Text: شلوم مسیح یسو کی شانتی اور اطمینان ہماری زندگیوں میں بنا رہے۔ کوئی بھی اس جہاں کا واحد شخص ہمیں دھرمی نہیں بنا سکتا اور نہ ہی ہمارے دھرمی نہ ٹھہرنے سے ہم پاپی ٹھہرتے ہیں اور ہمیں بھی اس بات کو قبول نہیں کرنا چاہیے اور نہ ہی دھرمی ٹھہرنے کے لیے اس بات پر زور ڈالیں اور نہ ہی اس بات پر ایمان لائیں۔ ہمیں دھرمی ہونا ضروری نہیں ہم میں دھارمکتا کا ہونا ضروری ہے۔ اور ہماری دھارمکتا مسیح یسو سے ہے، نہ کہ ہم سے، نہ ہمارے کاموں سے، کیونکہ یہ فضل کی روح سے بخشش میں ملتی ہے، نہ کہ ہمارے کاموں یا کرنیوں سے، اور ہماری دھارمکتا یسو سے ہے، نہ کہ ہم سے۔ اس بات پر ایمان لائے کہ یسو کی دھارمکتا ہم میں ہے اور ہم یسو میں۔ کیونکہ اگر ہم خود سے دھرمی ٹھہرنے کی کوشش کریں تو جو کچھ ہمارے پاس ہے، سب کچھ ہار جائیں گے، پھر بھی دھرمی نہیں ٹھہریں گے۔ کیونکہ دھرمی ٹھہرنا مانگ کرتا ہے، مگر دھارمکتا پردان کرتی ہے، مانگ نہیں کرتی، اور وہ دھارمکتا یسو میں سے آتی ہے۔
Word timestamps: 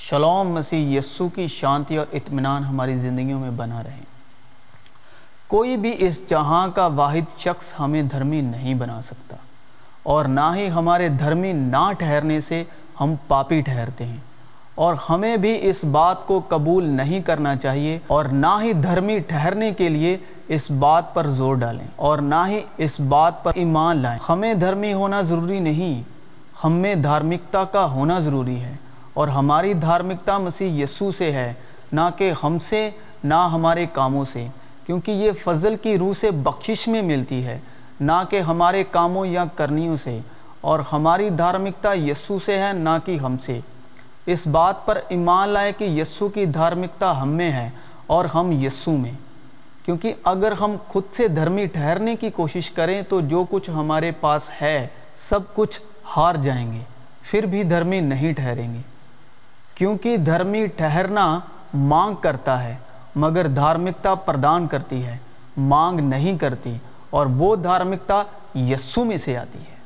شلوم 0.00 0.48
مسیح 0.48 0.98
یسو 0.98 1.28
کی 1.28 1.46
شانتی 1.46 1.96
اور 1.96 2.06
اطمینان 2.12 2.64
ہماری 2.64 2.96
زندگیوں 2.98 3.40
میں 3.40 3.50
بنا 3.50 3.82
رہے۔ 3.82 4.00
کوئی 5.48 5.76
بھی 5.76 5.94
اس 5.98 6.28
جہاں 6.28 6.68
کا 6.68 6.86
واحد 6.86 7.38
شخص 7.38 7.74
ہمیں 7.78 8.02
دھرمی 8.02 8.40
نہیں 8.40 8.74
بنا 8.74 9.02
سکتا 9.02 9.36
اور 10.02 10.24
نہ 10.24 10.50
ہی 10.56 10.70
ہمارے 10.70 11.08
دھرمی 11.08 11.52
نہ 11.52 11.92
ٹھہرنے 11.98 12.40
سے 12.40 12.64
ہم 13.00 13.14
پاپی 13.28 13.60
ٹھہرتے 13.60 14.04
ہیں 14.04 14.16
اور 14.74 14.94
ہمیں 15.08 15.36
بھی 15.36 15.56
اس 15.60 15.84
بات 15.84 16.26
کو 16.26 16.40
قبول 16.48 16.84
نہیں 16.84 17.20
کرنا 17.20 17.56
چاہیے 17.56 17.98
اور 18.06 18.24
نہ 18.24 18.58
ہی 18.62 18.72
دھرمی 18.72 19.18
ٹھہرنے 19.18 19.72
کے 19.72 19.88
لیے 19.88 20.16
اس 20.48 20.70
بات 20.70 21.14
پر 21.14 21.26
زور 21.26 21.56
ڈالیں 21.56 21.86
اور 21.96 22.18
نہ 22.18 22.46
ہی 22.46 22.60
اس 22.76 23.00
بات 23.00 23.42
پر 23.42 23.52
ایمان 23.54 23.96
لائیں۔ 23.96 24.18
ہمیں 24.28 24.54
دھرمی 24.54 24.92
ہونا 24.92 25.20
ضروری 25.22 25.60
نہیں 25.60 26.02
ہم 26.64 26.72
میں 26.72 26.94
دھارمکتا 26.94 27.64
کا 27.64 27.90
ہونا 27.90 28.18
ضروری 28.18 28.60
ہے۔ 28.60 28.76
اور 29.20 29.28
ہماری 29.28 29.72
دھارمکتا 29.74 30.38
مسیح 30.38 30.82
یسو 30.82 31.12
سے 31.12 31.32
ہے، 31.32 31.52
نہ 31.92 32.00
کہ 32.16 32.32
ہم 32.42 32.58
سے، 32.58 32.90
نہ 33.24 33.34
ہمارے 33.34 33.86
کاموں 33.92 34.24
سے، 34.24 34.46
کیونکہ 34.86 35.10
یہ 35.10 35.30
فضل 35.44 35.76
کی 35.76 35.98
روح 35.98 36.12
سے 36.20 36.30
بخشش 36.30 36.88
میں 36.88 37.02
ملتی 37.02 37.44
ہے، 37.44 37.58
نہ 38.00 38.22
کہ 38.30 38.40
ہمارے 38.40 38.84
کاموں 38.90 39.26
یا 39.26 39.44
کرنیوں 39.56 39.96
سے، 39.96 40.18
اور 40.60 40.78
ہماری 40.92 41.30
دھارمکتا 41.30 41.92
یسو 41.92 42.38
سے 42.38 42.58
ہے، 42.58 42.72
نہ 42.72 42.96
کہ 43.04 43.18
ہم 43.18 43.38
سے۔ 43.38 43.60
اس 44.26 44.46
بات 44.46 44.86
پر 44.86 45.00
ایمان 45.08 45.48
لائے 45.48 45.72
کہ 45.72 45.84
یسو 45.84 46.28
کی 46.28 46.44
دھارمکتا 46.44 47.22
ہم 47.22 47.28
میں 47.28 47.52
ہے 47.52 47.70
اور 48.06 48.24
ہم 48.24 48.52
یسو 48.52 48.96
میں۔ 48.96 49.12
کیونکہ 49.84 50.14
اگر 50.24 50.52
ہم 50.52 50.76
خود 50.88 51.02
سے 51.12 51.28
دھرمی 51.28 51.66
ٹھہرنے 51.66 52.16
کی 52.16 52.30
کوشش 52.30 52.70
کریں 52.70 53.02
تو 53.02 53.20
جو 53.20 53.44
کچھ 53.50 53.70
ہمارے 53.70 54.10
پاس 54.10 54.50
ہے، 54.62 54.86
سب 55.16 55.40
کچھ 55.54 55.80
ہار 56.16 56.34
جائیں 56.34 56.72
گے، 56.72 56.80
پھر 57.22 57.46
بھی 57.46 57.62
دھرمی 57.62 58.00
نہیں 58.00 58.32
ٹھہریں 58.32 58.74
گے۔ 58.74 58.80
کیونکہ 59.80 60.16
دھرمی 60.16 60.66
ٹھہرنا 60.66 61.40
مانگ 61.74 62.14
کرتا 62.14 62.64
ہے، 62.64 62.76
مگر 63.16 63.46
دھارمکتا 63.46 64.14
پردان 64.14 64.66
کرتی 64.66 65.04
ہے، 65.06 65.16
مانگ 65.56 66.00
نہیں 66.00 66.38
کرتی، 66.38 66.76
اور 67.10 67.26
وہ 67.36 67.56
دھارمکتا 67.56 68.22
یسو 68.54 69.04
میں 69.04 69.18
سے 69.18 69.36
آتی 69.36 69.58
ہے۔ 69.58 69.79